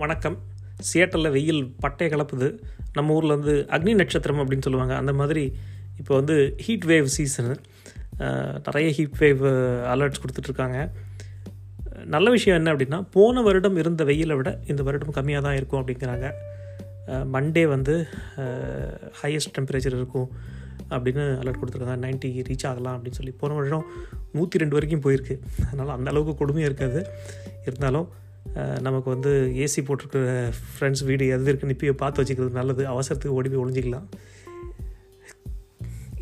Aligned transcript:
வணக்கம். 0.00 0.36
சியாட்டலில் 0.88 1.32
வெயில் 1.34 1.62
பட்டையை 1.82 2.10
கலப்புது. 2.12 2.46
நம்ம 2.96 3.14
ஊரில் 3.16 3.32
வந்து 3.34 3.54
அக்னி 3.76 3.92
நட்சத்திரம் 3.98 4.38
அப்படின்னு 4.42 4.64
சொல்லுவாங்க. 4.66 4.94
அந்த 5.00 5.12
மாதிரி 5.18 5.42
இப்போ 6.00 6.12
வந்து 6.18 6.36
ஹீட் 6.64 6.86
வேவ் 6.90 7.08
சீசனு 7.14 7.54
நிறைய 8.66 8.86
ஹீட் 8.98 9.18
வேவ் 9.22 9.42
அலர்ட்ஸ் 9.94 10.22
கொடுத்துட்ருக்காங்க. 10.22 10.78
நல்ல 12.14 12.30
விஷயம் 12.36 12.58
என்ன 12.60 12.72
அப்படின்னா 12.74 13.00
போன 13.16 13.42
வருடம் 13.48 13.76
இருந்த 13.82 14.04
வெயிலை 14.10 14.36
விட 14.38 14.52
இந்த 14.74 14.84
வருடம் 14.88 15.16
கம்மியாக 15.18 15.46
தான் 15.46 15.58
இருக்கும் 15.58 15.80
அப்படிங்கிறாங்க. 15.80 16.30
மண்டே 17.34 17.64
வந்து 17.74 17.96
ஹையஸ்ட் 19.20 19.54
டெம்பரேச்சர் 19.58 19.98
இருக்கும் 20.00 20.30
அப்படின்னு 20.94 21.26
அலர்ட் 21.42 21.60
கொடுத்துருக்காங்க. 21.60 21.98
நைன்ட்டி 22.06 22.32
ரீச் 22.48 22.66
ஆகலாம் 22.70 22.96
அப்படின்னு 22.96 23.20
சொல்லி. 23.20 23.34
போன 23.44 23.58
வருடம் 23.60 23.86
நூற்றி 24.38 24.62
ரெண்டு 24.64 24.78
வரைக்கும் 24.78 25.04
போயிருக்கு. 25.08 25.36
அதனால் 25.68 25.94
அந்த 25.98 26.10
அளவுக்கு 26.14 26.34
கொடுமையாக 26.40 26.72
இருக்காது. 26.72 27.02
இருந்தாலும் 27.68 28.08
நமக்கு 28.86 29.08
வந்து 29.14 29.32
ஏசி 29.64 29.80
போட்டிருக்கிற 29.86 30.22
ஃப்ரெண்ட்ஸ் 30.74 31.04
வீடு 31.08 31.24
எது 31.34 31.48
இருக்குன்னு 31.50 31.76
இப்போயே 31.76 31.94
பார்த்து 32.02 32.22
வச்சுக்கிறது 32.22 32.58
நல்லது. 32.58 32.82
அவசரத்துக்கு 32.94 33.36
ஓடி 33.38 33.50
போய் 33.52 33.62
ஒழிஞ்சிக்கலாம் 33.64 34.08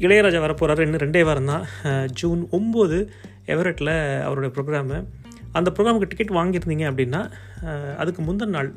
இளையராஜா 0.04 0.40
வரப்போகிறாரு 0.44 0.84
இன்னும் 0.86 1.02
ரெண்டே 1.04 1.22
வாரம் 1.28 1.50
தான். 1.52 1.64
ஜூன் 2.20 2.42
ஒம்பது 2.58 2.98
எவரெட்டில் 3.52 3.94
அவருடைய 4.26 4.50
ப்ரோக்ராமு 4.56 4.98
அந்த 5.58 5.68
ப்ரோக்ராமுக்கு 5.76 6.10
டிக்கெட் 6.10 6.36
வாங்கியிருந்தீங்க 6.38 6.84
அப்படின்னா 6.90 7.20
அதுக்கு 8.02 8.20
முந்தின 8.26 8.52
நாள் 8.56 8.70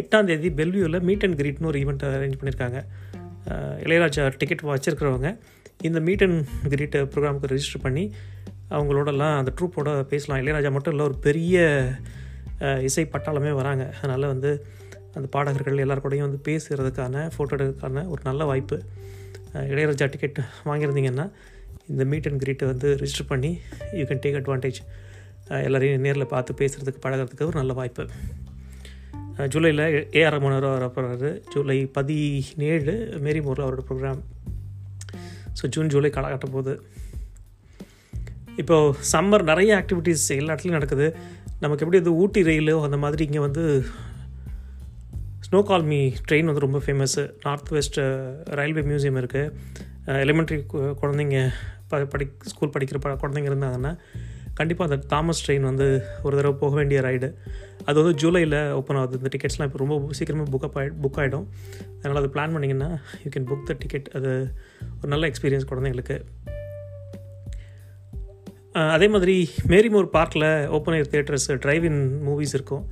எட்டாம் 0.00 0.28
தேதி 0.28 0.48
பெல்வியூவில் 0.58 1.04
மீட் 1.08 1.24
அண்ட் 1.26 1.38
கிரீட்னு 1.40 1.70
ஒரு 1.70 1.78
ஈவெண்ட் 1.82 2.04
அரேஞ்ச் 2.08 2.38
பண்ணியிருக்காங்க 2.40 2.78
இளையராஜா 3.86 4.22
டிக்கெட் 4.40 4.62
வச்சுருக்கிறவங்க. 4.70 5.30
இந்த 5.88 5.98
மீட் 6.08 6.24
அண்ட் 6.26 6.44
கிரீட் 6.74 6.96
ப்ரோக்ராமுக்கு 7.12 7.50
ரெஜிஸ்டர் 7.52 7.84
பண்ணி 7.86 8.04
அவங்களோடலாம் 8.74 9.36
அந்த 9.40 9.52
ட்ரூப்போட 9.58 9.90
பேசலாம். 10.12 10.40
இளையராஜா 10.42 10.70
மட்டும் 10.76 10.94
இல்லை 10.94 11.06
ஒரு 11.10 11.18
பெரிய 11.26 11.64
இசை 12.88 13.04
பட்டாளமே 13.12 13.52
வராங்க. 13.60 13.84
அதனால் 13.98 14.26
வந்து 14.26 14.50
அந்த 15.14 15.26
பாடகர்கள் 15.30 15.82
எல்லாருக்கூடையும் 15.84 16.26
வந்து 16.26 16.40
பேசுகிறதுக்கான 16.48 17.24
ஃபோட்டோ 17.34 17.52
எடுக்கிறதுக்கான 17.56 18.06
ஒரு 18.08 18.22
நல்ல 18.24 18.44
வாய்ப்பு. 18.44 18.78
இளையராஜா 19.72 20.06
டிக்கெட் 20.10 20.38
வாங்கியிருந்தீங்கன்னா 20.64 21.26
இந்த 21.88 22.04
மீட் 22.10 22.26
அண்ட் 22.26 22.40
கிரீட்டை 22.42 22.66
வந்து 22.68 22.88
ரிஜிஸ்டர் 23.00 23.30
பண்ணி 23.32 23.50
யூ 23.92 24.04
கேன் 24.04 24.22
டேக் 24.24 24.38
அட்வான்டேஜ் 24.40 24.80
எல்லோரையும் 25.66 26.00
நேரில் 26.00 26.26
பார்த்து 26.26 26.52
பேசுகிறதுக்கு 26.60 27.02
பழகிறதுக்கு 27.04 27.48
ஒரு 27.50 27.56
நல்ல 27.58 27.72
வாய்ப்பு. 27.72 28.04
ஜூலையில் 29.52 29.84
ஏஆர் 30.18 30.34
ரமணர் 30.34 30.66
வர 30.66 30.86
போகிறாரு 30.96 31.30
ஜூலை 31.52 31.76
பதினேழு 31.96 32.92
மேரி 33.20 33.40
மோரில் 33.40 33.64
அவரோட 33.66 33.82
ப்ரோக்ராம் 33.88 34.20
ஸோ 35.58 35.66
ஜூன் 35.68 35.86
ஜூலை 35.86 36.10
காலகட்டம் 36.10 36.54
போகுது 36.56 36.74
இப்போது 38.60 38.96
சம்மர் 39.12 39.44
நிறைய 39.50 39.70
ஆக்டிவிட்டீஸ் 39.80 40.24
எல்லா 40.40 40.54
இடத்துலையும் 40.54 40.78
நடக்குது. 40.78 41.06
நமக்கு 41.62 41.84
எப்படி 41.84 42.00
இது 42.02 42.12
ஊட்டி 42.22 42.42
ரயிலோ 42.48 42.76
அந்த 42.86 42.96
மாதிரி 43.04 43.22
இங்கே 43.28 43.40
வந்து 43.46 43.64
ஸ்னோ 45.46 45.60
கால்மி 45.68 45.98
ட்ரெயின் 46.28 46.48
வந்து 46.50 46.64
ரொம்ப 46.66 46.78
famous 46.84 47.22
north 47.44 47.72
west 47.76 47.98
railway 48.58 48.82
museum 48.90 49.18
இருக்குது 49.22 50.22
எலிமெண்ட்ரி 50.28 50.58
குழந்தைங்க 51.02 51.38
ப 51.90 52.00
படி 52.12 52.26
ஸ்கூல் 52.52 52.72
படிக்கிற 52.74 52.98
ப 53.04 53.10
குழந்தைங்க 53.22 53.50
இருந்தாங்கன்னா 53.52 53.92
கண்டிப்பாக 54.58 54.88
அந்த 54.88 55.06
தாமஸ் 55.12 55.42
ட்ரெயின் 55.44 55.68
வந்து 55.70 55.86
ஒரு 56.22 56.34
தடவை 56.38 56.54
போக 56.62 56.74
வேண்டிய 56.74 56.98
ரைடு 57.06 57.28
அது 57.84 57.96
வந்து 58.02 58.14
ஜூலையில் 58.22 58.58
ஓப்பன் 58.78 58.98
ஆகுது. 59.00 59.18
இந்த 59.20 59.30
டிக்கெட்ஸ்லாம் 59.34 59.68
இப்போ 59.68 59.80
ரொம்ப 59.82 59.96
சீக்கிரமாக 60.18 60.50
புக் 60.52 60.66
அப் 60.68 60.78
ஆகி 60.80 60.90
புக் 61.04 61.18
ஆகிடும் 61.22 61.46
அதனால் 61.98 62.20
அது 62.22 62.30
பிளான் 62.34 62.54
பண்ணிங்கன்னா 62.54 62.90
you 63.24 63.30
can 63.36 63.48
book 63.50 63.68
the 63.70 63.76
ticket 63.78 64.08
அது 64.18 64.32
ஒரு 65.00 65.10
நல்ல 65.14 65.30
எக்ஸ்பீரியன்ஸ் 65.30 65.70
குழந்தைங்களுக்கு. 65.72 66.18
அதே 68.94 69.06
மாதிரி 69.14 69.34
மேரிமோர் 69.72 70.06
பார்க்கில் 70.14 70.46
open 70.76 70.96
air 70.98 71.10
theatres 71.12 71.48
drive 71.64 71.84
in 71.88 72.00
movies 72.28 72.54
இருக்கும். 72.56 72.84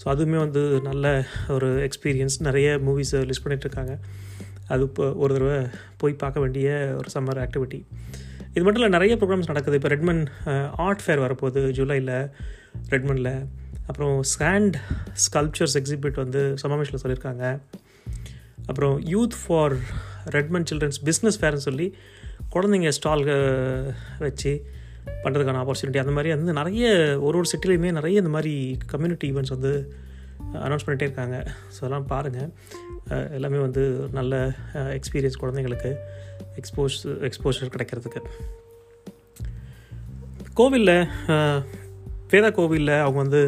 ஸோ 0.00 0.04
அதுவுமே 0.12 0.38
வந்து 0.42 0.62
நல்ல 0.88 1.04
ஒரு 1.54 1.68
எக்ஸ்பீரியன்ஸ் 1.86 2.36
நிறைய 2.46 2.68
மூவிஸை 2.86 3.20
லிஸ்ட் 3.30 3.44
பண்ணிகிட்ருக்காங்க 3.44 3.94
அது 4.74 4.84
இப்போ 4.88 5.06
ஒரு 5.22 5.32
தடவை 5.36 5.56
போய் 6.00 6.14
பார்க்க 6.22 6.44
வேண்டிய 6.44 6.68
ஒரு 7.00 7.08
சம்மர் 7.14 7.40
ஆக்டிவிட்டி 7.44 7.80
இது 8.54 8.62
மட்டும் 8.64 8.80
இல்லை 8.80 8.92
நிறைய 8.96 9.14
ப்ரோக்ராம்ஸ் 9.20 9.50
நடக்குது. 9.50 9.78
இப்போ 9.78 9.90
ரெட்மன் 9.94 10.22
ஆர்ட் 10.86 11.02
ஃபேர் 11.04 11.22
வரப்போகுது 11.24 11.62
ஜூலையில் 11.78 12.12
ரெட்மனில் 12.92 13.32
அப்புறம் 13.88 14.14
ஸ்கேண்ட் 14.32 14.76
ஸ்கல்ப்சர்ஸ் 15.24 15.76
எக்ஸிபிட் 15.80 16.20
வந்து 16.22 16.42
சமாவேஷில் 16.62 17.02
சொல்லியிருக்காங்க. 17.02 17.44
அப்புறம் 18.68 18.94
youth 19.14 19.36
for 19.40 19.74
Redmond 20.36 20.68
children's 20.70 21.00
business 21.08 21.40
ஃபேர்னு 21.40 21.66
சொல்லி 21.68 21.88
குழந்தைங்க 22.54 22.92
ஸ்டால் 22.98 23.24
வச்சு 24.26 24.54
பண்ணுறதுக்கான 25.22 25.60
ஆப்பர்ச்சுனிட்டி 25.64 26.00
அந்த 26.04 26.14
மாதிரி 26.16 26.32
வந்து 26.34 26.58
நிறைய 26.60 26.86
ஒரு 27.26 27.36
ஒரு 27.40 27.48
சிட்டிலையுமே 27.52 27.90
நிறைய 27.98 28.22
இந்த 28.24 28.32
மாதிரி 28.36 28.54
கம்யூனிட்டி 28.92 29.28
ஈவெண்ட்ஸ் 29.32 29.54
வந்து 29.56 29.72
அனௌன்ஸ் 30.66 30.84
பண்ணிகிட்டே 30.84 31.06
இருக்காங்க. 31.08 31.36
ஸோ 31.74 31.78
அதெல்லாம் 31.80 32.08
பாருங்கள் 32.12 32.50
எல்லாமே 33.36 33.58
வந்து 33.66 33.82
நல்ல 34.18 34.34
எக்ஸ்பீரியன்ஸ் 34.98 35.40
குழந்தைங்களுக்கு 35.42 35.90
எக்ஸ்போஸ் 36.60 36.98
எக்ஸ்போஷர் 37.28 37.72
கிடைக்கிறதுக்கு. 37.74 38.20
கோவிலில் 40.60 40.96
வேதா 42.32 42.50
கோவிலில் 42.58 42.94
அவங்க 43.04 43.18
வந்து 43.24 43.42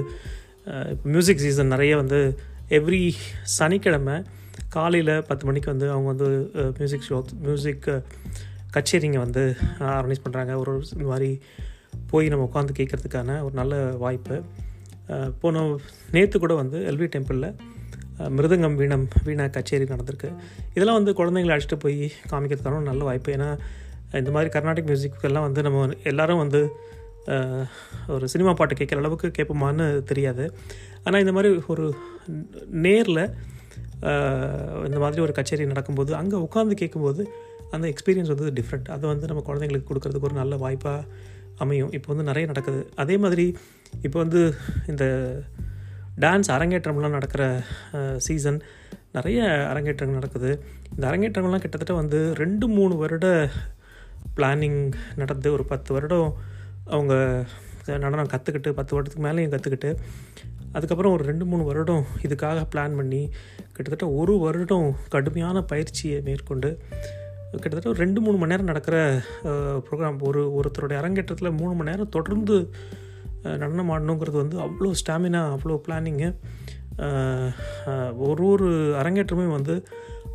இப்போ 0.93 1.06
மியூசிக் 1.15 1.43
சீசன் 1.44 1.73
நிறைய 1.75 1.93
வந்து 1.97 2.21
எவ்ரி 2.78 3.03
சனிக்கிழமை 3.59 4.17
காலையில் 4.77 5.12
பத்து 5.28 5.44
மணிக்கு 5.47 5.69
வந்து 5.73 5.87
அவங்க 5.91 6.09
வந்து 6.12 6.28
மியூசிக் 6.78 7.06
ஷோ 7.09 7.19
மியூசிக் 7.47 7.87
கச்சேரிங்க 8.75 9.19
வந்து 9.25 9.43
ஆர்கனைஸ் 9.97 10.25
பண்ணுறாங்க 10.25 10.53
ஒரு 10.62 10.72
இந்த 10.97 11.06
மாதிரி 11.12 11.31
போய் 12.10 12.31
நம்ம 12.32 12.47
உட்காந்து 12.49 12.77
கேட்குறதுக்கான 12.78 13.38
ஒரு 13.47 13.54
நல்ல 13.60 13.75
வாய்ப்பு. 14.04 14.37
போன 15.41 15.62
நேற்று 16.15 16.37
கூட 16.44 16.54
வந்து 16.60 16.78
எல்வி 16.91 17.09
டெம்பிளில் 17.15 17.49
மிருதங்கம் 18.37 18.76
வீணம் 18.81 19.06
வீணா 19.26 19.44
கச்சேரி 19.55 19.87
நடந்திருக்கு. 19.93 20.28
இதெல்லாம் 20.75 20.99
வந்து 20.99 21.12
குழந்தைங்களை 21.19 21.53
அழைச்சிட்டு 21.55 21.78
போய் 21.84 21.99
காமிக்கிறதுக்கான 22.31 22.78
ஒரு 22.81 22.88
நல்ல 22.91 23.03
வாய்ப்பு. 23.09 23.31
ஏன்னா 23.37 23.49
இந்த 24.21 24.31
மாதிரி 24.34 24.50
கர்நாடிக் 24.55 24.88
மியூசிக்கெல்லாம் 24.91 25.47
வந்து 25.49 25.62
நம்ம 25.66 25.88
எல்லோரும் 26.10 26.43
வந்து 26.44 26.60
ஒரு 28.15 28.25
சினிமா 28.32 28.53
பாட்டு 28.59 28.75
கேட்குற 28.81 29.00
அளவுக்கு 29.03 29.28
கேட்போமான்னு 29.38 29.87
தெரியாது. 30.10 30.44
ஆனால் 31.05 31.22
இந்த 31.25 31.32
மாதிரி 31.37 31.50
ஒரு 31.72 31.87
நேரில் 32.87 33.22
இந்த 34.88 34.99
மாதிரி 35.03 35.21
ஒரு 35.26 35.34
கச்சேரி 35.38 35.66
நடக்கும்போது 35.72 36.12
அங்கே 36.21 36.37
உட்காந்து 36.47 36.75
கேட்கும்போது 36.82 37.22
அந்த 37.75 37.84
எக்ஸ்பீரியன்ஸ் 37.93 38.32
வந்து 38.34 38.53
டிஃப்ரெண்ட் 38.59 38.88
அதை 38.94 39.04
வந்து 39.12 39.27
நம்ம 39.27 39.43
குழந்தைங்களுக்கு 39.49 39.88
கொடுக்கறதுக்கு 39.91 40.28
ஒரு 40.31 40.38
நல்ல 40.41 40.56
வாய்ப்பாக 40.56 41.04
அமையும். 41.65 41.93
இப்போ 41.93 42.09
வந்து 42.12 42.28
நிறைய 42.31 42.47
நடக்குது. 42.47 42.81
அதே 43.03 43.16
மாதிரி 43.19 43.47
இப்போ 44.06 44.19
வந்து 44.19 44.41
இந்த 44.87 45.04
டான்ஸ் 46.25 46.50
அரங்கேற்றம்லாம் 46.56 47.16
நடக்கிற 47.19 47.44
சீசன் 48.26 48.59
நிறைய 49.12 49.41
அரங்கேற்றங்கள் 49.71 50.19
நடக்குது. 50.21 50.50
இந்த 50.94 51.05
அரங்கேற்றங்கள்லாம் 51.10 51.65
கிட்டத்தட்ட 51.65 51.94
வந்து 52.03 52.19
ரெண்டு 52.43 52.66
மூணு 52.69 52.94
வருட 52.97 53.26
பிளானிங் 54.38 54.81
நடந்து 55.21 55.49
ஒரு 55.56 55.65
பத்து 55.72 55.91
வருடம் 55.94 56.31
அவங்க 56.94 57.15
நடனம் 58.05 58.32
கற்றுக்கிட்டு 58.32 58.71
பத்து 58.78 58.94
வருடத்துக்கு 58.94 59.26
மேலேயும் 59.26 59.53
கற்றுக்கிட்டு 59.55 59.91
அதுக்கப்புறம் 60.72 61.15
ஒரு 61.16 61.25
ரெண்டு 61.25 61.44
மூணு 61.44 61.62
வருடம் 61.65 62.05
இதுக்காக 62.26 62.65
பிளான் 62.72 62.97
பண்ணி 62.97 63.21
கிட்டத்தட்ட 63.75 64.06
ஒரு 64.21 64.34
வருடம் 64.38 64.88
கடுமையான 65.15 65.62
பயிற்சியை 65.62 66.19
மேற்கொண்டு 66.21 66.71
கிட்டத்தட்ட 67.50 67.88
ஒரு 67.88 67.98
ரெண்டு 67.98 68.20
மூணு 68.20 68.36
மணி 68.36 68.50
நேரம் 68.50 68.64
நடக்கிற 68.64 69.22
ப்ரோக்ராம் 69.90 70.18
ஒரு 70.18 70.60
ஒருத்தருடைய 70.60 70.96
அரங்கேற்றத்தில் 70.96 71.50
மூணு 71.50 71.74
மணி 71.74 71.90
நேரம் 71.90 72.08
தொடர்ந்து 72.08 72.70
நடனம் 73.42 73.90
ஆடணுங்கிறது 73.90 74.30
வந்து 74.30 74.58
அவ்வளோ 74.58 74.92
ஸ்டாமினா 75.06 75.56
அவ்வளோ 75.56 75.80
பிளானிங்கு 75.88 76.36
ஒரு 78.16 78.46
ஒரு 78.46 78.94
அரங்கேற்றமே 79.02 79.50
வந்து 79.50 79.86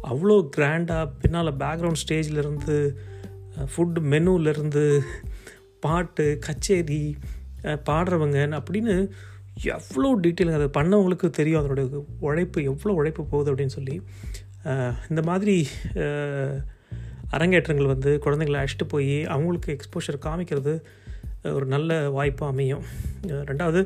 அவ்வளோ 0.04 0.50
கிராண்டாக 0.58 1.12
பின்னால் 1.22 1.58
பேக்ரவுண்ட் 1.58 2.02
ஸ்டேஜ்லேருந்து 2.08 2.96
ஃபுட் 3.76 4.00
மெனுலேருந்து 4.00 5.00
பாட்டு 5.80 6.38
கச்சேரி 6.40 7.18
பாடுறவங்க 7.64 8.62
அப்படின்னு 8.62 9.10
எவ்வளோ 9.64 10.20
டீட்டெயிலுங்க 10.20 10.62
அதை 10.62 10.84
பண்ணவங்களுக்கு 10.84 11.30
தெரியும். 11.30 11.60
அதனுடைய 11.60 12.06
உழைப்பு 12.20 12.64
எவ்வளோ 12.64 12.96
உழைப்பு 12.96 13.26
போகுது 13.26 13.56
அப்படின்னு 13.56 13.68
சொல்லி 13.68 14.02
இந்த 15.10 15.22
மாதிரி 15.24 15.70
அரங்கேற்றங்கள் 17.36 17.92
வந்து 17.94 18.12
குழந்தைங்களை 18.26 18.60
அழைச்சிட்டு 18.62 18.88
போய் 18.88 19.16
அவங்களுக்கு 19.36 19.76
எக்ஸ்போஷர் 19.76 20.24
காமிக்கிறது 20.26 20.74
ஒரு 21.58 21.66
நல்ல 21.66 21.92
வாய்ப்பாக 22.10 22.52
அமையும். 22.54 22.84
ரெண்டாவது 23.50 23.82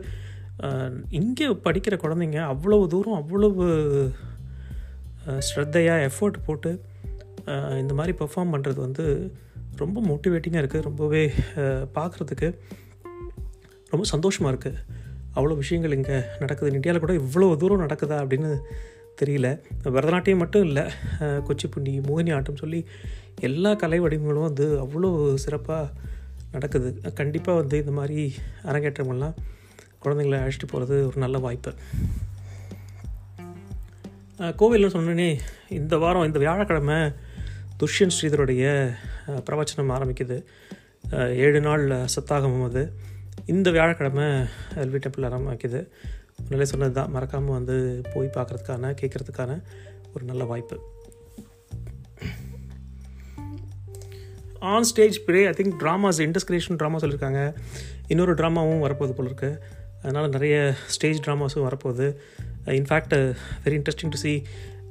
இங்கே 1.20 1.48
படிக்கிற 1.68 1.96
குழந்தைங்க 2.04 2.40
அவ்வளவு 2.54 2.88
தூரம் 2.94 3.18
அவ்வளவு 3.22 3.66
ஸ்ரத்தையாக 5.48 6.10
எஃபர்ட் 6.10 6.38
போட்டு 6.46 6.72
இந்த 7.82 7.94
மாதிரி 7.94 8.14
பெர்ஃபார்ம் 8.22 8.54
பண்ணுறது 8.54 8.80
வந்து 8.86 9.06
ரொம்ப 9.82 10.02
மோட்டிவேட்டிங்காக 10.10 10.64
இருக்குது 10.64 10.88
ரொம்பவே 10.90 11.24
பார்க்குறதுக்கு 11.98 12.50
ரொம்ப 13.90 14.04
சந்தோஷமாக 14.14 14.52
இருக்குது 14.54 14.82
அவ்வளோ 15.36 15.56
விஷயங்கள் 15.64 15.96
இங்கே 15.98 16.18
நடக்குது. 16.40 16.76
இந்தியாவில் 16.78 17.04
கூட 17.06 17.14
இவ்வளோ 17.24 17.48
தூரம் 17.62 17.84
நடக்குதா 17.86 18.18
அப்படின்னு 18.24 18.52
தெரியல. 19.22 19.48
பரதநாட்டியம் 19.96 20.42
மட்டும் 20.44 20.66
இல்லை 20.70 20.84
குச்சிப்புண்ணி 21.48 21.94
மோகினி 22.08 22.34
ஆட்டம் 22.38 22.62
சொல்லி 22.64 22.82
எல்லா 23.48 23.72
கலை 23.82 24.00
வடிவங்களும் 24.02 24.48
வந்து 24.50 24.68
அவ்வளோ 24.84 25.10
சிறப்பாக 25.44 25.92
நடக்குது. 26.54 26.90
கண்டிப்பாக 27.20 27.60
வந்து 27.62 27.78
இந்த 27.84 27.94
மாதிரி 28.00 28.20
அரங்கேற்றங்கள்லாம் 28.70 29.36
குழந்தைங்களை 30.04 30.38
அழைச்சிட்டு 30.42 30.72
போகிறது 30.72 30.98
ஒரு 31.08 31.18
நல்ல 31.24 31.38
வாய்ப்பு. 31.46 31.72
கோவில்னு 34.62 34.94
சொன்னோன்னே 34.96 35.30
இந்த 35.80 35.98
வாரம் 36.04 36.28
இந்த 36.28 36.40
வியாழக்கிழமை 36.44 36.98
துஷ்யன் 37.82 38.16
ஸ்ரீதருடைய 38.16 38.64
பிரவச்சனம் 39.48 39.94
ஆரம்பிக்குது. 39.96 40.38
ஏழு 41.46 41.60
நாள் 41.68 41.84
சத்தாகமம் 42.16 42.68
அது. 42.70 42.84
இந்த 43.54 43.68
வியாழக்கிழமை 43.76 44.28
எல்வி 44.84 45.00
டெம்பிள் 45.06 45.28
ஆரம்பிக்குது. 45.30 45.82
முன்னாலே 46.40 46.66
சொன்னது 46.72 46.92
தான். 46.92 47.12
மறக்காமல் 47.12 47.58
வந்து 47.60 47.76
போய் 48.14 48.36
பார்க்குறதுக்கான 48.36 48.92
கேட்குறதுக்கான 49.02 49.62
ஒரு 50.14 50.26
நல்ல 50.26 50.44
வாய்ப்பு. 50.44 50.78
On 54.60 54.84
stage 54.84 55.18
play 55.26 55.46
I 55.46 55.54
think 55.58 55.76
dramas 55.82 56.20
இன்டஸ்கிரேஷன் 56.28 56.80
drama 56.82 57.00
சொல்லியிருக்காங்க 57.04 57.42
இன்னொரு 58.08 58.34
ட்ராமாவும் 58.34 58.84
வரப்போகுது 58.86 59.16
போல 59.18 59.30
இருக்கு. 59.32 59.64
அதனால் 60.02 60.30
நிறைய 60.30 60.56
ஸ்டேஜ் 60.88 61.20
ட்ராமாஸும் 61.26 61.66
வரப்போகுது. 61.68 62.08
In fact 62.66 63.16
very 63.66 63.76
interesting 63.80 64.14
to 64.16 64.20
see 64.24 64.34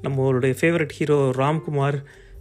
நம்மளுடைய 0.03 0.55
ஃபேவரட் 0.61 0.95
ஹீரோ 0.99 1.19
ராம்குமார் 1.37 1.99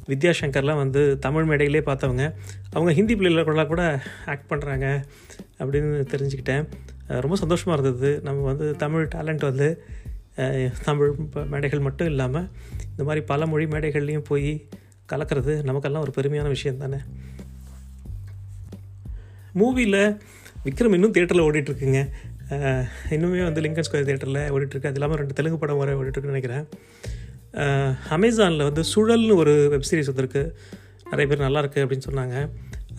வித்யாசங்கர்லாம் 0.08 0.82
வந்து 0.84 1.02
தமிழ் 1.20 1.46
மேடையிலே 1.50 1.80
பார்த்தவங்க. 1.80 2.24
அவங்க 2.72 2.92
ஹிந்தி 2.94 3.16
பிள்ளைகள 3.16 3.68
கூட 3.68 3.84
ஆக்ட் 4.26 4.50
பண்ணுறாங்க 4.52 4.88
அப்படின்னு 5.60 6.02
தெரிஞ்சுக்கிட்டேன். 6.14 6.66
ரொம்ப 7.08 7.36
சந்தோஷமாக 7.36 7.88
இருந்தது. 7.88 8.22
நம்ம 8.22 8.42
வந்து 8.42 8.76
தமிழ் 8.76 9.08
டேலண்ட் 9.16 9.42
வந்து 9.42 9.84
தமிழ் 10.84 11.12
ப- 11.32 11.42
மேடைகள் 11.42 11.80
மட்டும் 11.80 12.08
இல்லாமல் 12.08 12.50
இந்த 12.90 13.04
மாதிரி 13.04 13.26
பல 13.26 13.46
மொழி 13.46 13.66
மேடைகள்லேயும் 13.66 14.24
போய் 14.28 14.68
கலக்கிறது 15.10 15.64
நமக்கெல்லாம் 15.64 16.02
ஒரு 16.02 16.12
பெருமையான 16.22 16.48
விஷயம் 16.48 16.78
தானே. 16.78 16.96
மூவியில் 19.56 20.18
விக்ரம் 20.66 20.94
இன்னும் 20.94 21.12
தேட்டரில் 21.12 21.52
ஓடிட்டுருக்குங்க. 21.52 22.10
இன்னுமே 23.10 23.44
வந்து 23.44 23.62
லிங்கன் 23.62 23.84
ஸ்கொயர் 23.92 24.06
தேட்டரில் 24.06 24.52
ஓடிட்டுருக்கு. 24.52 24.88
அது 24.88 24.94
இல்லாமல் 24.94 25.18
ரெண்டு 25.18 25.34
தெலுங்கு 25.34 25.58
படம் 25.60 25.78
வர 25.78 26.02
ஓடிட்டுருக்குன்னு 26.02 26.24
நினைக்கிறேன். 26.24 26.68
அமேசானில் 28.10 28.64
வந்து 28.64 28.82
சுழல்னு 28.82 29.36
ஒரு 29.36 29.52
வெப்சீரிஸ் 29.72 30.06
வந்திருக்கு. 30.06 30.58
நிறைய 31.12 31.36
பேர் 31.36 31.48
நல்லாயிருக்கு 31.48 31.88
அப்படின்னு 31.88 32.02
சொன்னாங்க. 32.10 32.50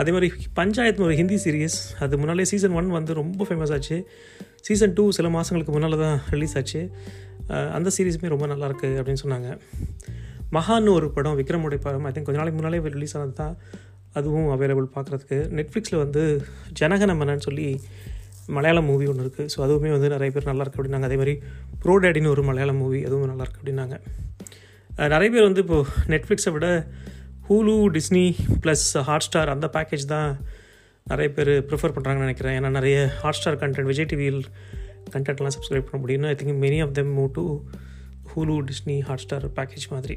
அதே 0.00 0.10
மாதிரி 0.14 0.28
பஞ்சாயத்துன்னு 0.58 1.08
ஒரு 1.08 1.16
ஹிந்தி 1.20 1.36
சீரியஸ் 1.44 1.78
அது 2.04 2.14
முன்னாலே 2.20 2.46
சீசன் 2.50 2.76
ஒன் 2.78 2.88
வந்து 2.98 3.12
ரொம்ப 3.20 3.46
ஃபேமஸ் 3.48 3.72
ஆச்சு. 3.76 3.96
சீசன் 4.66 4.94
டூ 4.98 5.04
சில 5.16 5.28
மாதங்களுக்கு 5.36 5.72
முன்னால் 5.76 5.96
தான் 6.04 6.16
ரிலீஸ் 6.34 6.54
ஆச்சு. 6.60 6.80
அந்த 7.76 7.88
சீரீஸுமே 7.96 8.28
ரொம்ப 8.34 8.46
நல்லாயிருக்கு 8.52 8.90
அப்படின்னு 9.00 9.22
சொன்னாங்க. 9.24 9.48
மகான்னு 10.56 10.90
ஒரு 10.98 11.06
படம் 11.16 11.36
விக்ரமுடைய 11.40 11.80
படம் 11.86 12.06
ஐ 12.08 12.12
திங்க் 12.14 12.28
கொஞ்ச 12.28 12.40
நாளைக்கு 12.40 12.58
முன்னாலே 12.60 12.80
ரிலீஸ் 12.96 13.14
ஆனது 13.18 13.34
தான் 13.42 13.54
அதுவும் 14.18 14.48
அவைலபிள் 14.54 14.88
பார்க்குறதுக்கு. 14.96 15.38
நெட்ஃப்ளிக்ஸில் 15.58 16.02
வந்து 16.04 16.22
ஜனகனமனன்னு 16.80 17.46
சொல்லி 17.48 17.68
மலையாளம் 18.56 18.88
மூவி 18.90 19.04
ஒன்று 19.10 19.24
இருக்குது 19.24 19.50
ஸோ 19.52 19.58
அதுவுமே 19.66 19.90
வந்து 19.96 20.08
நிறைய 20.14 20.30
பேர் 20.34 20.48
நல்லாயிருக்கு 20.50 20.78
அப்படின்னாங்க. 20.80 21.08
அதே 21.10 21.16
மாதிரி 21.20 21.34
ப்ரோ 21.82 21.94
டேடின்னு 22.04 22.32
ஒரு 22.34 22.42
மலையாளம் 22.48 22.80
மூவி 22.82 23.00
அதுவும் 23.08 23.30
நல்லாயிருக்கு 23.32 23.60
அப்படின்னாங்க. 23.62 23.96
நிறைய 25.14 25.28
பேர் 25.34 25.48
வந்து 25.48 25.62
இப்போது 25.64 25.86
நெட்ஃப்ளிக்ஸை 26.12 26.50
விட 26.56 26.66
Hulu 27.48 27.72
Disney 27.96 28.22
plus 28.62 28.84
hot 29.08 29.24
star 29.26 29.50
அந்த 29.54 29.66
பேக்கேஜ் 29.72 30.04
தான் 30.12 30.28
நிறைய 31.10 31.28
பேர் 31.36 31.50
ப்ரிஃபர் 31.70 31.94
பண்ணுறாங்கன்னு 31.96 32.26
நினைக்கிறேன். 32.26 32.54
ஏன்னா 32.58 32.70
நிறைய 32.76 32.98
ஹாட் 33.22 33.38
ஸ்டார் 33.38 33.58
கண்டென்ட் 33.62 33.90
விஜய் 33.90 34.08
டிவியில் 34.12 34.40
கண்டென்ட்லாம் 35.14 35.54
சப்ஸ்கிரைப் 35.56 35.88
பண்ண 35.88 35.98
முடியும்னு 36.04 36.30
I 36.30 36.36
think 36.40 36.62
many 36.64 36.78
of 36.84 36.94
them 36.98 37.10
move 37.18 37.26
to 37.36 37.44
Hulu 38.32 38.54
Disney 38.70 38.96
Hotstar 39.24 39.46
package 39.58 39.86
மாதிரி. 39.94 40.16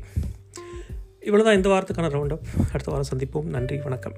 இவ்வளோ 1.28 1.44
தான் 1.48 1.58
இந்த 1.60 1.70
வாரத்துக்கான 1.70 2.12
ரவுண்ட் 2.16 2.36
அப் 2.36 2.48
அடுத்த 2.74 2.92
வாரம் 2.92 3.10
சந்திப்போம். 3.12 3.50
நன்றி 3.56 3.78
வணக்கம். 3.88 4.16